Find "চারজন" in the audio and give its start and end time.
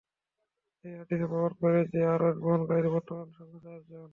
3.65-4.07